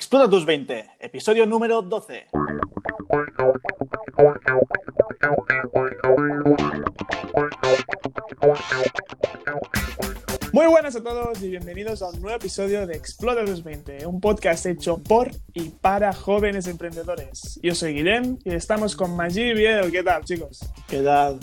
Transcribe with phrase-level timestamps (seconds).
[0.00, 2.28] Explota tus 20, episodio número 12.
[10.54, 14.22] Muy buenas a todos y bienvenidos a un nuevo episodio de Explota tus 20, un
[14.22, 17.60] podcast hecho por y para jóvenes emprendedores.
[17.62, 19.92] Yo soy Guillem y estamos con Maggi y Biel.
[19.92, 20.60] ¿Qué tal, chicos?
[20.88, 21.38] ¿Qué tal?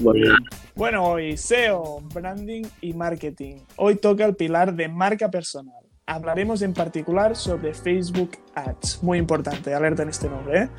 [0.73, 3.57] Bueno, hoy SEO, branding y marketing.
[3.75, 5.86] Hoy toca el pilar de marca personal.
[6.09, 10.63] Hablaremos en particular sobre Facebook Ads, muy importante, alerta en este nombre.
[10.63, 10.69] ¿eh?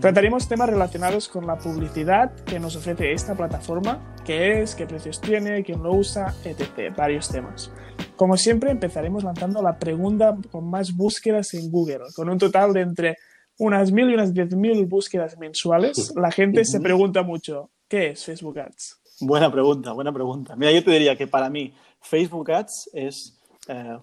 [0.00, 5.20] Trataremos temas relacionados con la publicidad que nos ofrece esta plataforma, qué es, qué precios
[5.20, 6.96] tiene, quién lo usa, etc.
[6.96, 7.70] Varios temas.
[8.16, 12.80] Como siempre, empezaremos lanzando la pregunta con más búsquedas en Google, con un total de
[12.80, 13.18] entre
[13.58, 16.14] unas mil y unas diez mil búsquedas mensuales.
[16.16, 19.02] La gente se pregunta mucho, ¿qué es Facebook Ads?
[19.20, 20.56] Buena pregunta, buena pregunta.
[20.56, 23.38] Mira, yo te diría que para mí Facebook Ads es...
[23.68, 23.98] Eh,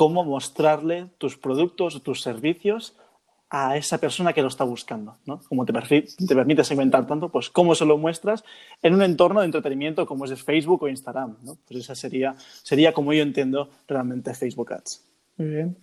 [0.00, 2.96] cómo mostrarle tus productos o tus servicios
[3.50, 5.42] a esa persona que lo está buscando, ¿no?
[5.46, 8.42] Como te, te, permite segmentar tanto, pues cómo se lo muestras
[8.80, 11.58] en un entorno de entretenimiento como es Facebook o Instagram, ¿no?
[11.68, 15.04] Pues esa sería, sería como yo entiendo realmente Facebook Ads.
[15.36, 15.76] Muy bien.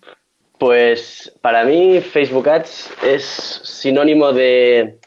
[0.58, 3.24] Pues para mí Facebook Ads es
[3.64, 4.98] sinónimo de,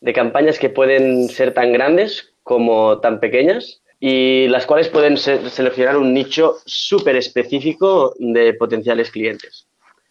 [0.00, 5.96] de campañas que pueden ser tan grandes como tan pequeñas y las cuales pueden seleccionar
[5.96, 9.66] un nicho súper específico de potenciales clientes.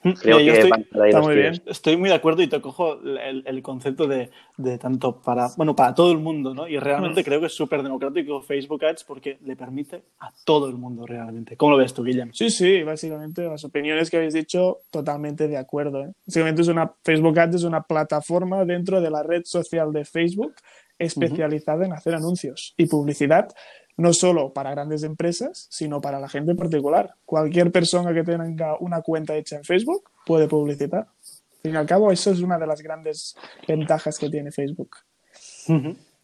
[0.05, 1.61] Mm, Creo que estoy, está muy bien.
[1.65, 4.29] Estoy muy de acuerdo y te cojo el, concepto de,
[4.77, 6.67] tanto para, bueno, para todo el mundo, ¿no?
[6.67, 7.23] Y realmente mm.
[7.23, 11.57] creo que es súper democrático Facebook Ads porque le permite a todo el mundo realmente.
[11.57, 12.31] ¿Cómo lo ves tú, Guillem?
[12.33, 16.03] Sí, sí, básicamente las opiniones que habéis dicho, totalmente de acuerdo.
[16.03, 16.11] ¿eh?
[16.27, 20.53] Básicamente es una, Facebook Ads es una plataforma dentro de la red social de Facebook
[20.99, 23.49] especializada en hacer anuncios y publicidad,
[23.97, 27.15] no solo para grandes empresas, sino para la gente en particular.
[27.25, 31.07] Cualquier persona que tenga una cuenta hecha en Facebook puede publicitar.
[31.07, 33.35] Al fin y al cabo, eso es una de las grandes
[33.67, 34.97] ventajas que tiene Facebook.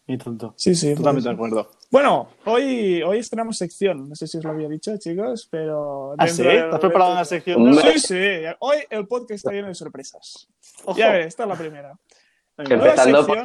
[0.06, 0.54] Y tonto.
[0.56, 0.94] Sí, sí.
[0.94, 1.70] Totalmente de acuerdo.
[1.90, 4.08] Bueno, hoy, hoy estrenamos sección.
[4.08, 6.14] No sé si os lo había dicho, chicos, pero.
[6.18, 6.42] ¿Ah, sí?
[6.46, 7.74] ¿Has preparado una sección?
[7.74, 8.16] Sí, sí.
[8.58, 10.48] Hoy el podcast está lleno de sorpresas.
[10.96, 11.98] Ya ves, esta es la primera.
[12.58, 13.38] Empezando por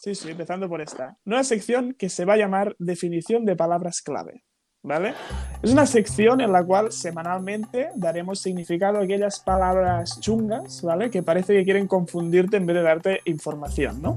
[0.00, 1.16] Sí, sí, empezando por esta.
[1.24, 4.44] Nueva sección que se va a llamar Definición de palabras clave.
[4.82, 5.14] ¿Vale?
[5.62, 11.10] Es una sección en la cual semanalmente daremos significado a aquellas palabras chungas, ¿vale?
[11.10, 14.16] Que parece que quieren confundirte en vez de darte información, ¿no?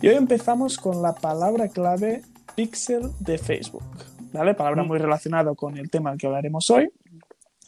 [0.00, 2.22] Y hoy empezamos con la palabra clave
[2.56, 3.84] pixel de Facebook,
[4.32, 4.54] ¿vale?
[4.54, 4.88] Palabra mm.
[4.88, 6.90] muy relacionada con el tema que hablaremos hoy.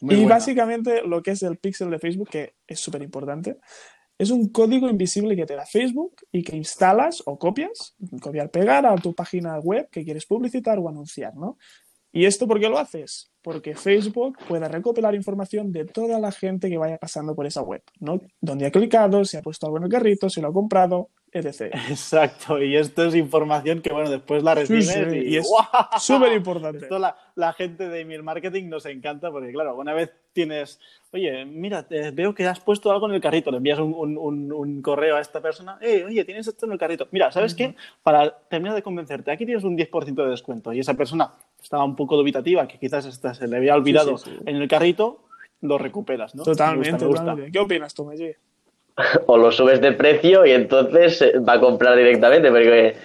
[0.00, 3.58] y básicamente lo que es el pixel de Facebook, que es súper importante,
[4.18, 8.86] es un código invisible que te da Facebook y que instalas o copias, copiar, pegar
[8.86, 11.58] a tu página web que quieres publicitar o anunciar, ¿no?
[12.12, 13.32] ¿Y esto por qué lo haces?
[13.42, 17.82] Porque Facebook puede recopilar información de toda la gente que vaya pasando por esa web,
[17.98, 18.20] ¿no?
[18.40, 21.74] Dónde ha clicado, si ha puesto algo en el carrito, si lo ha comprado, etc.
[21.90, 25.50] Exacto, y esto es información que, bueno, después la recibes y, es
[25.98, 26.84] súper importante.
[26.84, 30.80] Esto la, la, gente de email marketing nos encanta porque, claro, una vez tienes,
[31.12, 34.82] oye, mira, veo que has puesto algo en el carrito, le envías un, un, un,
[34.82, 37.08] correo a esta persona, eh, oye, tienes esto en el carrito.
[37.10, 37.74] Mira, ¿sabes qué?
[38.02, 41.96] Para terminar de convencerte, aquí tienes un 10% de descuento y esa persona estaba un
[41.96, 44.16] poco dubitativa, que quizás se le había olvidado
[44.46, 45.24] en el carrito,
[45.62, 46.44] lo recuperas, ¿no?
[46.44, 47.06] Totalmente,
[47.50, 48.32] ¿Qué opinas tú, Maggi?
[49.26, 52.96] o lo subes de precio y entonces eh, va a comprar directamente, porque,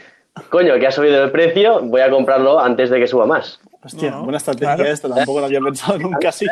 [0.49, 3.59] coño, que ha subido el precio, voy a comprarlo antes de que suba más.
[3.83, 6.45] Hostia, buena estrategia esto, tampoco lo había pensado nunca así.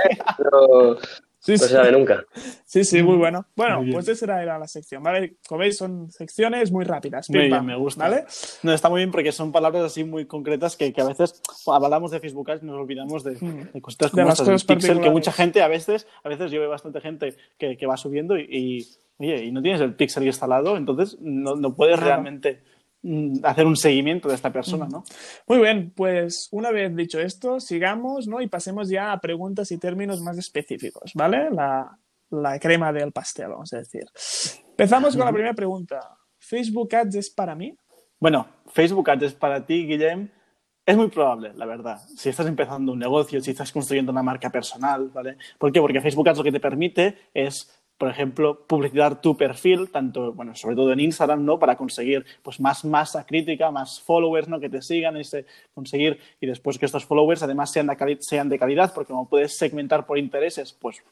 [1.39, 2.25] Sí, no se sabe nunca.
[2.65, 3.45] Sí, sí, muy bueno.
[3.55, 5.37] Bueno, pues esa era, la sección, ¿vale?
[5.47, 7.29] Como veis, son secciones muy rápidas.
[7.29, 8.03] Muy bien, me gusta.
[8.03, 8.25] ¿vale?
[8.63, 12.11] No, está muy bien porque son palabras así muy concretas que, que a veces hablamos
[12.11, 13.71] de Facebook y nos olvidamos de, mm.
[13.73, 17.01] de cositas como de Pixel, que mucha gente a veces, a veces yo veo bastante
[17.01, 18.87] gente que, que va subiendo y
[19.19, 22.61] oye, y no tienes el pixel instalado, entonces no, no puedes realmente
[23.43, 25.03] hacer un seguimiento de esta persona, ¿no?
[25.47, 28.41] Muy bien, pues una vez dicho esto, sigamos, ¿no?
[28.41, 31.49] Y pasemos ya a preguntas y términos más específicos, ¿vale?
[31.51, 31.97] La,
[32.29, 34.05] la crema del pastel, vamos a decir.
[34.69, 35.99] Empezamos con la primera pregunta.
[36.37, 37.75] ¿Facebook Ads es para mí?
[38.19, 40.29] Bueno, Facebook Ads es para ti, Guillem.
[40.85, 41.99] Es muy probable, la verdad.
[42.15, 45.37] Si estás empezando un negocio, si estás construyendo una marca personal, ¿vale?
[45.57, 45.81] ¿Por qué?
[45.81, 50.53] Porque Facebook Ads lo que te permite es por ejemplo, publicitar tu perfil, tanto, bueno,
[50.55, 51.57] sobre todo en Instagram, ¿no?
[51.57, 54.59] Para conseguir, pues, más masa crítica, más followers, ¿no?
[54.59, 58.59] Que te sigan, ese, conseguir, y después que estos followers además sean de, sean de
[58.59, 61.03] calidad, porque como puedes segmentar por intereses, pues,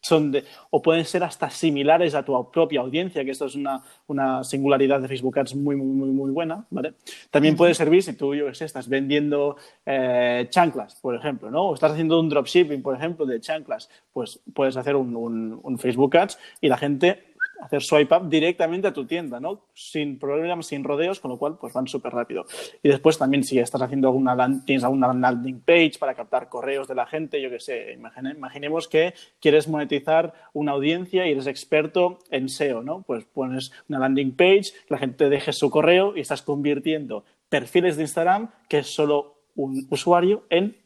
[0.00, 3.82] son de, o pueden ser hasta similares a tu propia audiencia, que esto es una,
[4.08, 6.94] una singularidad de Facebook Ads muy, muy, muy, muy buena, ¿vale?
[7.30, 9.56] También puede servir si tú, yo qué sé, estás vendiendo
[9.86, 11.68] eh, chanclas, por ejemplo, ¿no?
[11.68, 15.78] O estás haciendo un dropshipping, por ejemplo, de chanclas, pues puedes hacer un, un, un
[15.78, 16.23] Facebook Ads
[16.60, 17.34] Y la gente
[17.64, 19.66] hacer swipe up directamente a tu tienda, ¿no?
[19.74, 22.44] Sin problemas, sin rodeos, con lo cual pues van súper rápido.
[22.82, 26.94] Y después también si estás haciendo alguna, tienes alguna landing page para captar correos de
[26.94, 32.48] la gente, yo qué sé, imaginemos que quieres monetizar una audiencia y eres experto en
[32.48, 33.02] SEO, ¿no?
[33.02, 38.02] Pues pones una landing page, la gente deje su correo y estás convirtiendo perfiles de
[38.02, 40.76] Instagram, que es solo un usuario, en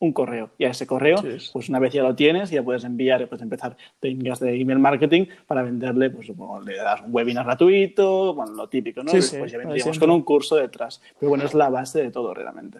[0.00, 0.50] un correo.
[0.58, 1.16] Y a ese correo,
[1.52, 5.26] pues una vez ya lo tienes, ya puedes enviar, puedes empezar técnicas de email marketing
[5.46, 9.10] para venderle, pues le das un webinar gratuito, bueno, lo típico, ¿no?
[9.10, 11.00] pues ya vendríamos con un curso detrás.
[11.18, 12.78] Pero bueno, es la base de todo realmente.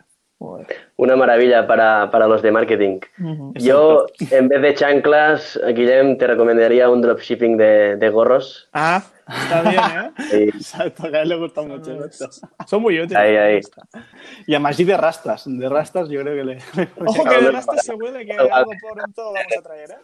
[0.96, 3.00] Una maravilla para, para los de marketing.
[3.55, 8.69] Yo, en vez de chanclas, Guillem, te recomendaría un dropshipping de, de gorros.
[8.73, 10.50] Ah, está bien, ¿eh?
[10.55, 12.29] Exacto, a él le gusta mucho esto.
[12.67, 13.17] Son muy útiles.
[13.17, 13.61] Ahí, ahí.
[14.46, 15.44] Y además sí de rastas.
[15.46, 16.58] De rastas yo creo que le...
[17.05, 19.96] Ojo que de rastas se huele que algo pronto vamos a traer, ¿eh?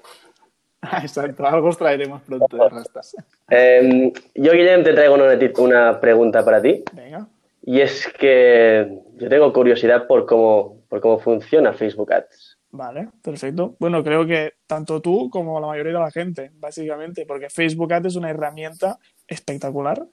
[1.02, 3.16] Exacto, algo os traeremos pronto de rastas.
[3.48, 6.82] Eh, yo, Guillem, te traigo una, una pregunta para ti.
[6.92, 7.26] Venga.
[7.66, 12.58] Y es que yo tengo curiosidad por cómo, por cómo funciona Facebook Ads.
[12.70, 13.74] Vale, perfecto.
[13.78, 18.08] Bueno, creo que tanto tú como la mayoría de la gente, básicamente, porque Facebook Ads
[18.08, 20.06] es una herramienta espectacular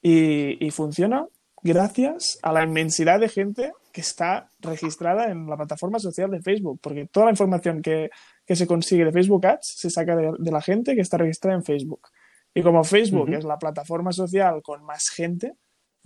[0.00, 1.26] y, y funciona
[1.62, 6.78] gracias a la inmensidad de gente que está registrada en la plataforma social de Facebook,
[6.80, 8.10] porque toda la información que,
[8.46, 11.56] que se consigue de Facebook Ads se saca de, de, la gente que está registrada
[11.56, 12.08] en Facebook.
[12.54, 13.38] Y como Facebook uh -huh.
[13.38, 15.54] es la plataforma social con más gente,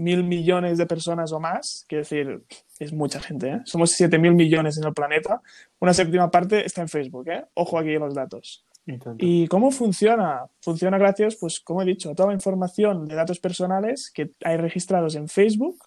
[0.00, 2.42] mil millones de personas o más, quiero decir,
[2.78, 3.60] es mucha gente, ¿eh?
[3.64, 5.40] somos siete mil millones en el planeta,
[5.78, 7.44] una séptima parte está en Facebook, ¿eh?
[7.54, 8.64] ojo aquí los datos.
[8.86, 9.24] Intento.
[9.24, 10.46] ¿Y cómo funciona?
[10.60, 14.56] Funciona gracias, pues como he dicho, a toda la información de datos personales que hay
[14.56, 15.78] registrados en Facebook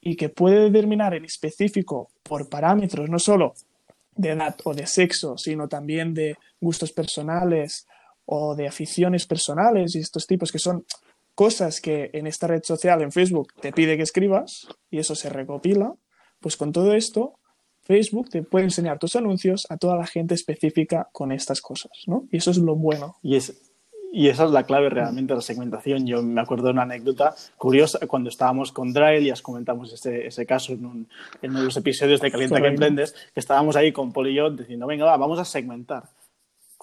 [0.00, 3.54] y que puede determinar en específico por parámetros, no solo
[4.14, 7.86] de edad o de sexo, sino también de gustos personales
[8.24, 10.84] o de aficiones personales y estos tipos que son
[11.36, 15.28] cosas que en esta red social, en Facebook, te pide que escribas y eso se
[15.28, 15.94] recopila,
[16.40, 17.38] pues con todo esto,
[17.82, 22.24] Facebook te puede enseñar tus anuncios a toda la gente específica con estas cosas, ¿no?
[22.32, 23.16] Y eso es lo bueno.
[23.22, 23.54] Y, es,
[24.12, 26.06] y esa es la clave realmente de la segmentación.
[26.06, 30.26] Yo me acuerdo de una anécdota curiosa cuando estábamos con Drail y os comentamos ese,
[30.26, 31.08] ese caso en, un,
[31.42, 34.36] en uno de los episodios de Calienta que Emprendes, que estábamos ahí con Poli y
[34.36, 36.04] yo diciendo, venga, va, vamos a segmentar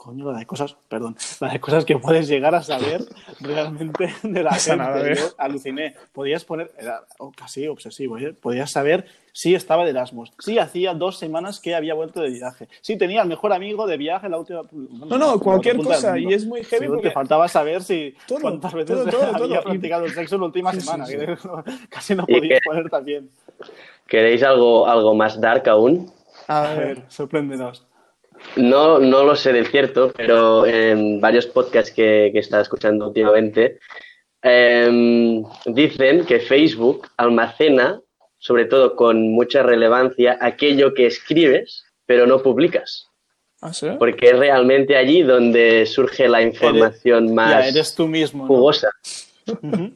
[0.04, 3.06] coño, la de cosas, perdón, la de cosas que puedes llegar a saber
[3.40, 4.76] realmente de la gente.
[4.76, 5.96] Nada, Yo aluciné.
[6.12, 8.34] Podías poner, era oh, casi obsesivo, ¿eh?
[8.34, 12.68] podías saber si estaba de Erasmus, si hacía dos semanas que había vuelto de viaje,
[12.82, 14.64] si tenía el mejor amigo de viaje la última.
[14.74, 16.88] No, no, cualquier cosa, y es muy heavy.
[16.88, 17.04] Porque...
[17.08, 20.48] Te faltaba saber si todo, cuántas veces todo, todo, había practicado el sexo en la
[20.48, 21.20] última sí, semana, sí, sí.
[21.20, 21.38] que
[21.90, 22.70] casi no podías que...
[22.70, 23.30] poner también.
[24.06, 26.12] ¿Queréis algo, algo más dark aún?
[26.48, 27.86] A ver, a ver sorpréndenos.
[28.56, 33.08] No, no lo sé del cierto, pero en varios podcasts que, que he estado escuchando
[33.08, 33.80] últimamente
[34.44, 38.02] eh, dicen que Facebook almacena,
[38.38, 43.08] sobre todo con mucha relevancia, aquello que escribes, pero no publicas.
[43.62, 43.88] ¿Ah, sí?
[43.98, 48.90] Porque es realmente allí donde surge la información eres, más ya, eres tú mismo, jugosa.
[49.62, 49.94] ¿no?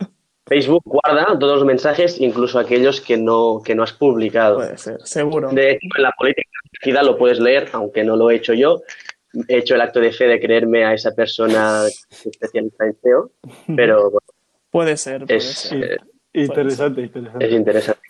[0.47, 4.57] Facebook guarda todos los mensajes, incluso aquellos que no, que no has publicado.
[4.57, 5.49] Puede ser, seguro.
[5.49, 8.81] De hecho, en la política lo puedes leer, aunque no lo he hecho yo.
[9.47, 13.31] He hecho el acto de fe de creerme a esa persona especialista en SEO,
[13.75, 14.19] pero bueno,
[14.71, 15.83] Puede ser, puede es, ser.
[15.83, 15.97] eh,
[16.33, 17.45] Interesante, interesante.
[17.47, 18.01] es interesante.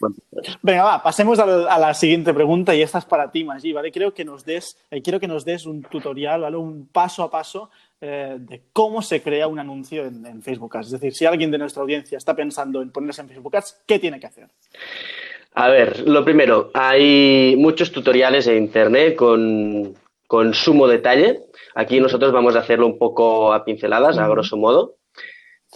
[0.61, 3.71] Venga, va, pasemos a la, a la siguiente pregunta y esta es para ti, Maggi,
[3.71, 3.89] ¿vale?
[3.91, 6.57] Creo que nos des, eh, quiero que nos des un tutorial, ¿vale?
[6.57, 10.87] Un paso a paso eh, de cómo se crea un anuncio en, en, Facebook Ads.
[10.87, 13.97] Es decir, si alguien de nuestra audiencia está pensando en ponerse en Facebook Ads, ¿qué
[13.97, 14.47] tiene que hacer?
[15.55, 19.95] A ver, lo primero, hay muchos tutoriales en Internet con,
[20.27, 21.41] con sumo detalle.
[21.73, 24.97] Aquí nosotros vamos a hacerlo un poco a pinceladas, a grosso modo.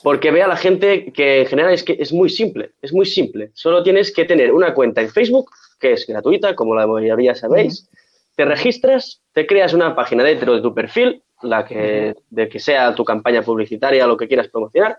[0.04, 3.50] Porque vea la gente que en general es que es muy simple, es muy simple.
[3.56, 5.50] Solo tienes que tener una cuenta en Facebook,
[5.80, 7.82] que es gratuita, como la mayoría sabéis.
[7.82, 7.98] Uh -huh.
[8.36, 12.94] Te registras, te creas una página dentro de tu perfil, la que, de que sea
[12.96, 14.98] tu campaña publicitaria, lo que quieras promocionar.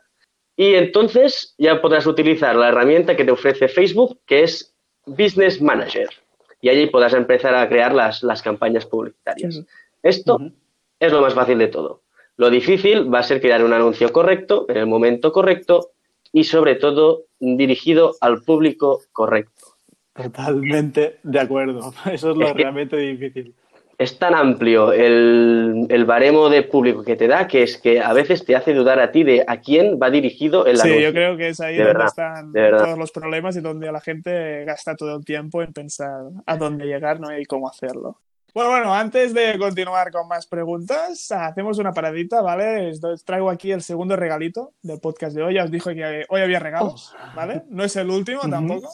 [0.56, 4.74] Y entonces ya podrás utilizar la herramienta que te ofrece Facebook, que es
[5.06, 6.08] Business Manager.
[6.60, 9.56] Y allí podrás empezar a crear las, las campañas publicitarias.
[9.56, 9.66] Uh -huh.
[10.02, 10.38] Esto
[11.00, 12.02] es lo más fácil de todo.
[12.36, 15.90] Lo difícil va a ser crear un anuncio correcto, en el momento correcto
[16.32, 19.76] y sobre todo dirigido al público correcto.
[20.14, 21.92] Totalmente de acuerdo.
[22.12, 23.54] Eso es lo es realmente difícil.
[23.98, 28.12] Es tan amplio el, el, baremo de público que te da que es que a
[28.12, 30.98] veces te hace dudar a ti de a quién va dirigido el sí, anuncio.
[30.98, 33.92] Sí, yo creo que es ahí de donde verdad, están todos los problemas y donde
[33.92, 37.36] la gente gasta todo el tiempo en pensar a dónde llegar ¿no?
[37.38, 38.18] y cómo hacerlo.
[38.54, 42.92] Bueno, bueno, antes de continuar con más preguntas, hacemos una paradita, ¿vale?
[43.02, 45.54] Os traigo aquí el segundo regalito del podcast de hoy.
[45.54, 47.62] Ya os dije que hoy había regalos, ¿vale?
[47.70, 48.90] No es el último tampoco.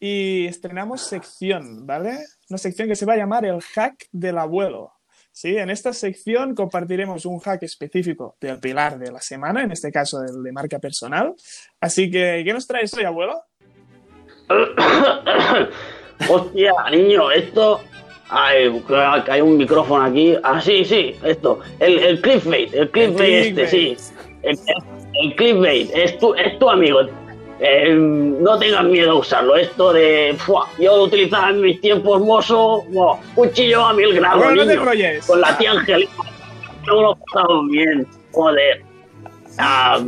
[0.00, 2.18] Y estrenamos sección, ¿vale?
[2.48, 4.94] Una sección que se va a llamar el hack del abuelo.
[5.30, 9.92] Sí, en esta sección compartiremos un hack específico del pilar de la semana, en este
[9.92, 11.34] caso el de marca personal.
[11.80, 13.42] Así que, ¿qué nos traes hoy, abuelo?
[16.28, 17.80] Hostia, niño, esto
[18.30, 18.82] hay,
[19.28, 20.34] hay un micrófono aquí.
[20.42, 21.60] Ah, sí, sí, esto.
[21.78, 23.96] El, el clickbait, el clickbait este, sí.
[24.42, 24.58] El,
[25.14, 27.00] el, clickbait, es tu, es tu amigo.
[27.60, 29.56] Eh, no tengas miedo a usarlo.
[29.56, 30.36] Esto de.
[30.78, 32.84] yo utilizaba en mis tiempos mozo.
[33.34, 34.44] cuchillo a mil grados.
[35.26, 36.10] con la tía Angelina.
[36.86, 38.06] No lo pasamos bien.
[38.32, 38.82] Joder.
[39.58, 40.00] Ah,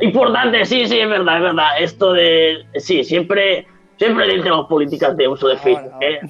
[0.00, 1.68] importante, sí, sí, es verdad, es verdad.
[1.78, 2.66] Esto de.
[2.76, 3.66] Sí, siempre
[4.00, 5.92] siempre tenemos políticas de uso de Facebook.
[6.00, 6.18] ¿eh?
[6.22, 6.28] Eh,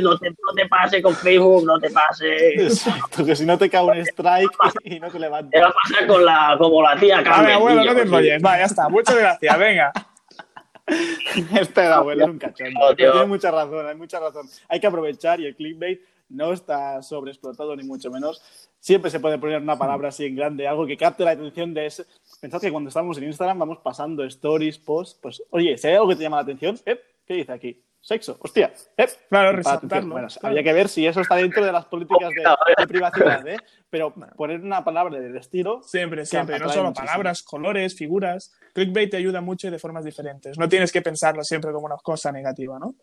[0.00, 2.54] no, te, no te pase con Facebook, no te pase.
[2.62, 4.50] Exacto, que si no te cae un strike
[4.84, 5.50] y no te levantas.
[5.50, 7.52] Te va a pasar con la, como la tía Carmen.
[7.52, 8.42] abuelo, no te enrolles.
[8.44, 8.88] Va, ya está.
[8.88, 9.92] Muchas gracias, venga.
[11.60, 12.68] Este abuelo es un cachón.
[12.96, 14.48] Tiene mucha razón, hay mucha razón.
[14.68, 18.42] Hay que aprovechar y el clickbait no está sobreexplotado ni mucho menos.
[18.80, 21.86] Siempre se puede poner una palabra así en grande, algo que capte la atención de
[21.86, 22.04] ese.
[22.40, 26.08] Pensad que cuando estamos en Instagram vamos pasando stories, posts, pues oye, si hay algo
[26.08, 27.00] que te llama la atención, ¿eh?
[27.26, 27.82] ¿qué dice aquí?
[28.02, 28.72] Sexo, hostia.
[28.96, 29.06] ¿eh?
[29.28, 30.10] Claro, resaltarlo.
[30.10, 33.56] Bueno, habría que ver si eso está dentro de las políticas de, privacidad, ¿eh?
[33.90, 35.82] Pero poner una palabra del estilo.
[35.84, 36.58] Siempre, siempre.
[36.58, 38.52] No solo palabras, colores, figuras.
[38.74, 40.58] Clickbait te ayuda mucho y de formas diferentes.
[40.58, 42.96] No tienes que pensarlo siempre como una cosa negativa, ¿no?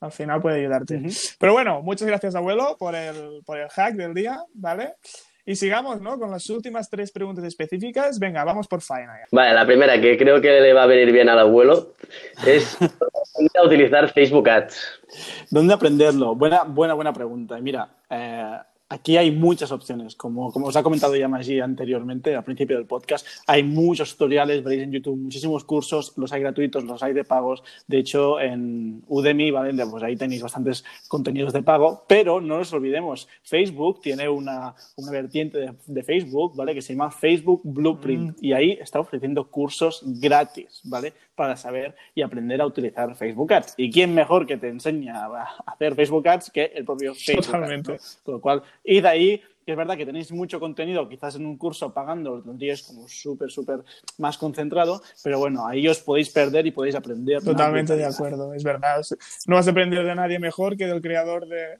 [0.00, 1.00] al final puede ayudarte.
[1.38, 4.94] Pero bueno, muchas gracias, abuelo, por el, por el hack del día, ¿vale?
[5.46, 6.18] Y sigamos, ¿no?
[6.18, 8.18] Con las últimas tres preguntas específicas.
[8.18, 9.14] Venga, vamos por faena.
[9.30, 11.94] Vale, la primera, que creo que le va a venir bien al abuelo,
[12.46, 12.76] es
[13.64, 15.00] utilizar Facebook Ads.
[15.50, 16.34] ¿Dónde aprenderlo?
[16.34, 17.58] Buena, buena, buena pregunta.
[17.60, 18.58] Mira, eh,
[18.92, 22.86] Aquí hay muchas opciones, como, como os ha comentado ya Maggi anteriormente, al principio del
[22.86, 23.24] podcast.
[23.46, 27.62] Hay muchos tutoriales, veréis en YouTube muchísimos cursos, los hay gratuitos, los hay de pagos.
[27.86, 29.86] De hecho, en Udemy, ¿vale?
[29.86, 35.12] Pues ahí tenéis bastantes contenidos de pago, pero no nos olvidemos, Facebook tiene una, una
[35.12, 36.74] vertiente de, Facebook, ¿vale?
[36.74, 38.44] Que se llama Facebook Blueprint mm.
[38.44, 41.12] y ahí está ofreciendo cursos gratis, ¿vale?
[41.36, 43.74] Para saber y aprender a utilizar Facebook Ads.
[43.76, 47.46] ¿Y quién mejor que te enseña a hacer Facebook Ads que el propio Facebook?
[47.46, 47.98] Totalmente.
[48.24, 51.46] Con lo cual, y de ahí, que es verdad que tenéis mucho contenido, quizás en
[51.46, 53.84] un curso pagando lo tendríais como súper, súper
[54.18, 57.42] más concentrado, pero bueno, ahí os podéis perder y podéis aprender.
[57.42, 59.02] Totalmente de acuerdo, es verdad.
[59.46, 61.78] No vas a aprender de nadie mejor que del creador de,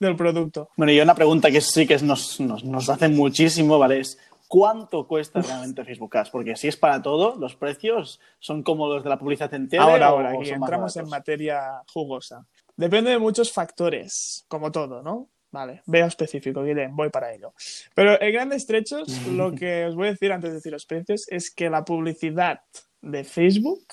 [0.00, 0.70] del producto.
[0.76, 4.00] Bueno, y una pregunta que sí que nos, nos, nos hace muchísimo, ¿vale?
[4.00, 4.18] Es,
[4.50, 6.30] ¿cuánto cuesta realmente Facebook Ads?
[6.30, 9.84] Porque si es para todo, los precios son como los de la publicidad entera.
[9.84, 12.44] Ahora, ahora, aquí entramos en materia jugosa.
[12.76, 15.28] Depende de muchos factores, como todo, ¿no?
[15.52, 17.54] Vale, veo específico, Guillem, voy para ello.
[17.94, 21.26] Pero en grandes trechos, lo que os voy a decir antes de decir los precios
[21.28, 22.60] es que la publicidad
[23.02, 23.84] de Facebook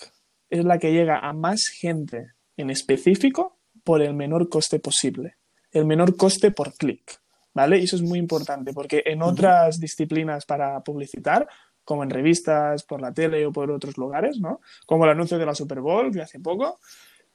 [0.49, 5.37] es la que llega a más gente en específico por el menor coste posible.
[5.71, 7.19] El menor coste por clic.
[7.53, 7.79] ¿Vale?
[7.79, 11.47] Y eso es muy importante porque en otras disciplinas para publicitar,
[11.83, 14.61] como en revistas, por la tele o por otros lugares, ¿no?
[14.85, 16.79] Como el anuncio de la Super Bowl de hace poco,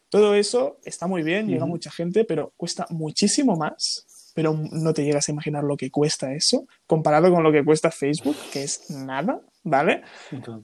[0.08, 5.04] todo eso está muy bien, llega mucha gente, pero cuesta muchísimo más pero no te
[5.04, 8.90] llegas a imaginar lo que cuesta eso comparado con lo que cuesta Facebook, que es
[8.90, 10.02] nada, ¿vale?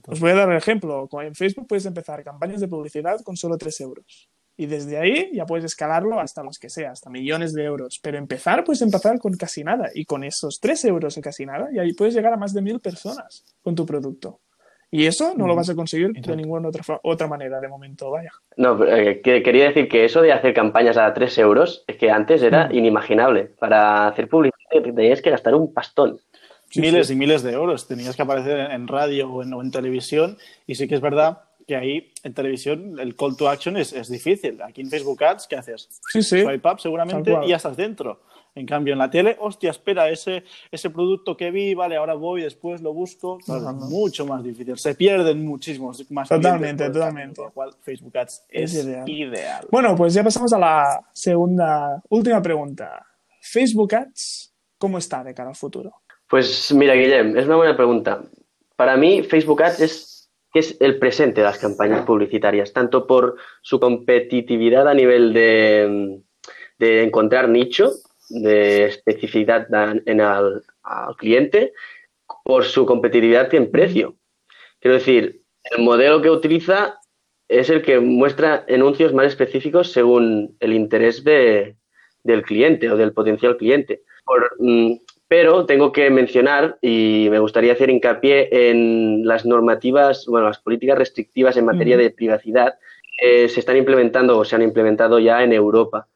[0.07, 1.07] Os voy a dar un ejemplo.
[1.21, 4.29] En Facebook puedes empezar campañas de publicidad con solo 3 euros.
[4.57, 7.97] Y desde ahí ya puedes escalarlo hasta los que sea, hasta millones de euros.
[8.03, 9.89] Pero empezar, puedes empezar con casi nada.
[9.93, 12.61] Y con esos 3 euros o casi nada, y ahí puedes llegar a más de
[12.61, 14.41] mil personas con tu producto.
[14.91, 18.31] Y eso no lo vas a conseguir de ninguna otra, otra manera de momento, vaya.
[18.57, 22.41] No, eh, quería decir que eso de hacer campañas a 3 euros es que antes
[22.41, 23.45] era inimaginable.
[23.59, 26.19] Para hacer publicidad tenías que gastar un pastón.
[26.75, 27.87] miles y miles de euros.
[27.87, 30.37] Tenías que aparecer en radio o en, televisión.
[30.65, 34.09] Y sí que es verdad que ahí en televisión el call to action es, es
[34.09, 34.59] difícil.
[34.63, 35.87] Aquí en Facebook Ads, ¿qué haces?
[36.11, 36.41] Sí, sí.
[36.41, 38.21] Swipe up seguramente y ya estás dentro.
[38.55, 42.41] En cambio, en la tele, hostia, espera, ese, ese producto que vi, vale, ahora voy,
[42.41, 43.37] después lo busco.
[43.89, 44.77] mucho más difícil.
[44.77, 47.41] Se pierden muchísimos más Totalmente, totalmente.
[47.41, 49.67] Con cual, Facebook Ads es, ideal.
[49.71, 53.05] Bueno, pues ya pasamos a la segunda, última pregunta.
[53.41, 55.93] ¿Facebook Ads cómo está de cara al futuro?
[56.27, 58.23] Pues mira, Guillem, es una buena pregunta.
[58.75, 63.79] Para mí, Facebook Ads es, es el presente de las campañas publicitarias, tanto por su
[63.79, 66.21] competitividad a nivel de,
[66.77, 67.91] de encontrar nicho,
[68.29, 69.67] de especificidad
[70.05, 70.63] en al,
[71.17, 71.73] cliente
[72.43, 74.15] por su competitividad en precio.
[74.79, 76.99] Quiero decir, el modelo que utiliza
[77.47, 81.75] es el que muestra anuncios más específicos según el interés de,
[82.23, 84.03] del cliente o del potencial cliente.
[84.59, 84.93] Mm,
[85.27, 90.97] pero tengo que mencionar y me gustaría hacer hincapié en las normativas, bueno, las políticas
[90.97, 92.75] restrictivas en materia de privacidad
[93.17, 96.07] que se están implementando o se han implementado ya en Europa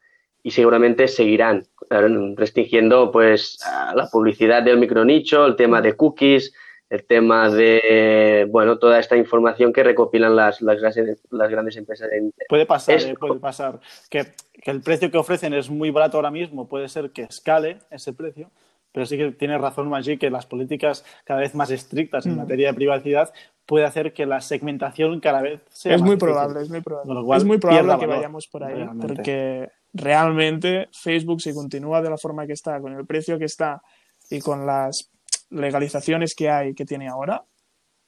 [0.44, 1.66] y seguramente seguirán
[2.36, 3.60] restringiendo pues
[3.96, 6.54] la publicidad del micronicho, el tema de cookies,
[6.90, 10.80] el tema de, bueno, toda esta información que recopilan las, las,
[11.50, 12.10] grandes empresas.
[12.50, 13.80] Puede pasar, eh, puede pasar.
[14.10, 14.28] Que,
[14.66, 18.52] el precio que ofrecen es muy barato ahora mismo, puede ser que escale ese precio,
[18.92, 22.38] pero sí que tiene razón Maggi que las políticas cada vez más estrictas en mm.
[22.38, 23.34] materia de privacidad
[23.66, 27.44] puede hacer que la segmentación cada vez sea es muy probable es muy probable es
[27.46, 32.54] muy probable que vayamos por ahí porque realmente Facebook si continúa de la forma que
[32.54, 33.82] está con el precio que está
[34.30, 35.10] y con las
[35.50, 37.46] legalizaciones que hay, que tiene ahora,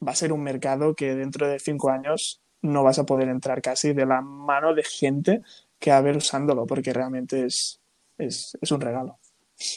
[0.06, 3.62] va a ser un mercado que dentro de cinco años no vas a poder entrar
[3.62, 5.42] casi de la mano de gente
[5.80, 7.80] que va a ver usándolo, porque realmente es,
[8.18, 9.20] es, un regalo.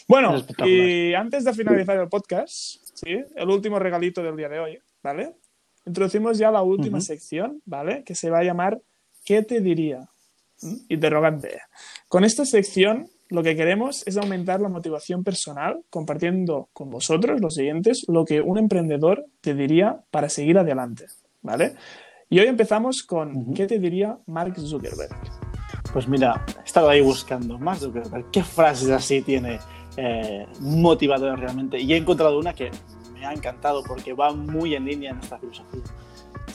[0.06, 2.50] Bueno, y antes de finalizar el podcast,
[2.94, 3.22] ¿sí?
[3.36, 5.34] el último regalito del día de hoy, ¿vale?
[5.84, 8.02] Introducimos ya la última sección, ¿vale?
[8.04, 8.80] Que se va a llamar
[9.28, 10.08] ¿Qué te diría?
[10.88, 11.60] Interrogante.
[12.08, 17.54] Con esta sección lo que queremos es aumentar la motivación personal compartiendo con vosotros, los
[17.54, 21.06] siguientes, lo que un emprendedor te diría para seguir adelante,
[21.42, 21.74] ¿vale?
[22.30, 25.14] Y hoy empezamos con ¿qué te diría Mark Zuckerberg?
[25.92, 29.58] Pues mira, he estado ahí buscando Mark Zuckerberg, qué frases así tiene
[29.96, 32.70] eh, motivadoras realmente y he encontrado una que
[33.12, 35.82] me ha encantado porque va muy en línea en esta filosofía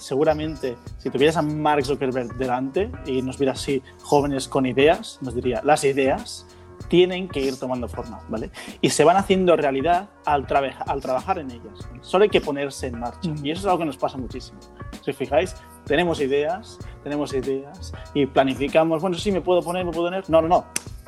[0.03, 5.33] seguramente si tuvieras a Mark Zuckerberg delante y nos vieras así jóvenes con ideas, nos
[5.33, 6.45] diría, las ideas
[6.89, 8.51] tienen que ir tomando forma, ¿vale?
[8.81, 10.45] Y se van haciendo realidad al,
[10.85, 11.87] al trabajar en ellas.
[12.01, 13.31] Solo hay que ponerse en marcha.
[13.41, 14.59] Y eso es algo que nos pasa muchísimo.
[15.01, 15.55] Si os fijáis,
[15.85, 20.29] tenemos ideas, tenemos ideas y planificamos, bueno, sí, me puedo poner, me puedo poner.
[20.29, 20.65] No, no, no,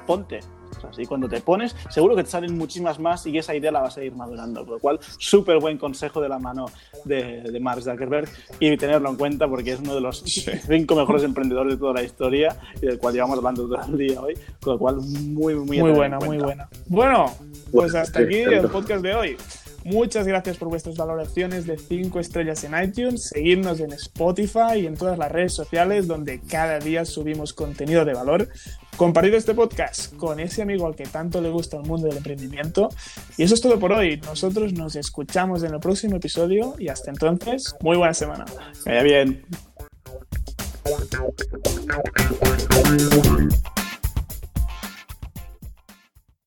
[0.07, 0.39] ponte,
[0.97, 3.97] y cuando te pones, seguro que te salen muchísimas más y esa idea la vas
[3.97, 4.63] a ir madurando.
[4.63, 6.65] Por lo cual, súper buen consejo de la mano
[7.03, 8.29] de, de Mark Zuckerberg
[8.59, 10.23] y tenerlo en cuenta porque es uno de los
[10.67, 14.21] cinco mejores emprendedores de toda la historia y del cual llevamos hablando todo el día
[14.21, 14.35] hoy.
[14.61, 16.69] Con lo cual, muy, muy, muy buena, muy buena.
[16.87, 17.31] Bueno,
[17.71, 19.37] pues hasta aquí el podcast de hoy.
[19.85, 24.97] Muchas gracias por vuestras valoraciones de 5 estrellas en iTunes, seguirnos en Spotify y en
[24.97, 28.49] todas las redes sociales donde cada día subimos contenido de valor.
[28.97, 32.89] Compartid este podcast con ese amigo al que tanto le gusta el mundo del emprendimiento.
[33.37, 34.21] Y eso es todo por hoy.
[34.25, 38.45] Nosotros nos escuchamos en el próximo episodio y hasta entonces, muy buena semana.
[38.85, 39.45] Vaya bien.